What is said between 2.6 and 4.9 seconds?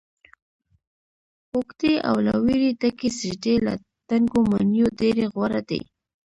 ډکې سجدې له دنګو ماڼیو